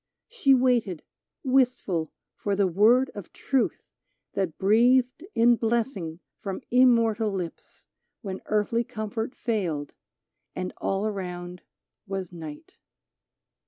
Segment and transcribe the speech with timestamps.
[0.27, 1.03] She waited,
[1.43, 3.83] wistful, for the word of truth
[4.33, 7.85] That breathed in blessing from immortal lips
[8.23, 9.93] When earthly comfort failed,
[10.55, 11.61] and all around
[12.07, 12.77] was night.